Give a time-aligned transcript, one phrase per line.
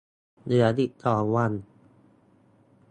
[0.43, 1.51] เหลืออีกสองวัน